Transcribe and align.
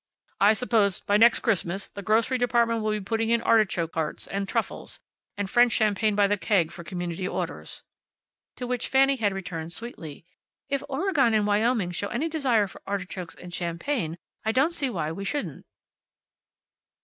I 0.39 0.53
suppose 0.53 0.99
by 1.01 1.17
next 1.17 1.41
Christmas 1.41 1.87
the 1.87 2.01
grocery 2.01 2.39
department 2.39 2.81
will 2.81 2.89
be 2.89 2.99
putting 2.99 3.29
in 3.29 3.39
artichoke 3.43 3.93
hearts, 3.93 4.25
and 4.25 4.49
truffles 4.49 4.99
and 5.37 5.47
French 5.47 5.73
champagne 5.73 6.15
by 6.15 6.25
the 6.25 6.39
keg 6.39 6.71
for 6.71 6.83
community 6.83 7.27
orders." 7.27 7.83
To 8.55 8.65
which 8.65 8.87
Fanny 8.87 9.17
had 9.17 9.31
returned, 9.31 9.73
sweetly, 9.73 10.25
"If 10.69 10.81
Oregon 10.89 11.35
and 11.35 11.45
Wyoming 11.45 11.91
show 11.91 12.07
any 12.07 12.29
desire 12.29 12.65
for 12.67 12.81
artichokes 12.87 13.35
and 13.35 13.53
champagne 13.53 14.17
I 14.43 14.51
don't 14.51 14.73
see 14.73 14.89
why 14.89 15.11
we 15.11 15.23
shouldn't." 15.23 15.67